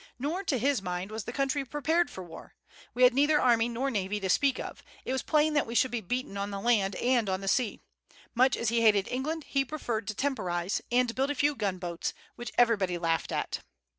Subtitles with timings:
[0.17, 2.55] Nor, to his mind, was the country prepared for war.
[2.95, 4.81] We had neither army nor navy to speak of.
[5.05, 7.81] It was plain that we should be beaten on the land and on the sea.
[8.33, 12.51] Much as he hated England, he preferred to temporize, and build a few gunboats, which
[12.57, 13.59] everybody laughed at.